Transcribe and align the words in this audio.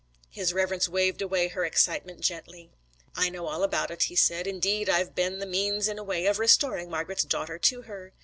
His 0.31 0.51
Reverence 0.51 0.89
waved 0.89 1.21
away 1.21 1.49
her 1.49 1.63
excitement 1.63 2.21
gently. 2.21 2.71
'I 3.15 3.29
know 3.29 3.45
all 3.45 3.61
about 3.61 3.91
it,' 3.91 4.05
he 4.09 4.15
said. 4.15 4.47
'Indeed 4.47 4.89
I've 4.89 5.13
been 5.13 5.37
the 5.37 5.45
means 5.45 5.87
in 5.87 5.99
a 5.99 6.03
way 6.03 6.25
of 6.25 6.39
restoring 6.39 6.89
Margret's 6.89 7.21
daughter 7.23 7.59
to 7.59 7.83
her. 7.83 8.11